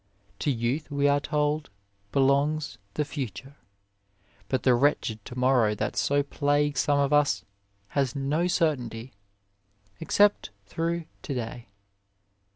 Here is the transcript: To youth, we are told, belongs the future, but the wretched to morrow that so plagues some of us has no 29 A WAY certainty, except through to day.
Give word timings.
To 0.39 0.49
youth, 0.49 0.89
we 0.89 1.07
are 1.07 1.19
told, 1.19 1.69
belongs 2.11 2.79
the 2.95 3.05
future, 3.05 3.57
but 4.49 4.63
the 4.63 4.73
wretched 4.73 5.23
to 5.25 5.37
morrow 5.37 5.75
that 5.75 5.95
so 5.95 6.23
plagues 6.23 6.79
some 6.79 6.97
of 6.97 7.13
us 7.13 7.45
has 7.89 8.15
no 8.15 8.37
29 8.37 8.39
A 8.39 8.41
WAY 8.41 8.47
certainty, 8.47 9.13
except 9.99 10.49
through 10.65 11.05
to 11.21 11.33
day. 11.35 11.67